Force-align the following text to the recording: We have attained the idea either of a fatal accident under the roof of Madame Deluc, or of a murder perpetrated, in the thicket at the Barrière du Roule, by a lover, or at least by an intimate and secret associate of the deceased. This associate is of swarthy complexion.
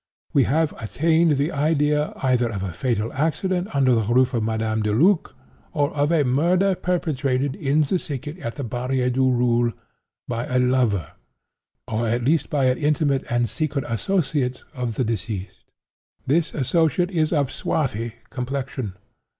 We 0.33 0.45
have 0.45 0.73
attained 0.81 1.33
the 1.37 1.51
idea 1.51 2.11
either 2.23 2.49
of 2.51 2.63
a 2.63 2.73
fatal 2.73 3.13
accident 3.13 3.67
under 3.75 3.93
the 3.93 4.01
roof 4.01 4.33
of 4.33 4.41
Madame 4.41 4.81
Deluc, 4.81 5.35
or 5.73 5.91
of 5.91 6.11
a 6.11 6.23
murder 6.23 6.73
perpetrated, 6.73 7.55
in 7.55 7.81
the 7.83 7.99
thicket 7.99 8.39
at 8.39 8.55
the 8.55 8.65
Barrière 8.65 9.13
du 9.13 9.29
Roule, 9.31 9.73
by 10.27 10.47
a 10.47 10.57
lover, 10.57 11.11
or 11.87 12.07
at 12.07 12.23
least 12.23 12.49
by 12.49 12.65
an 12.65 12.79
intimate 12.79 13.31
and 13.31 13.47
secret 13.47 13.85
associate 13.87 14.63
of 14.73 14.95
the 14.95 15.03
deceased. 15.03 15.65
This 16.25 16.55
associate 16.55 17.11
is 17.11 17.31
of 17.31 17.51
swarthy 17.51 18.15
complexion. 18.31 18.95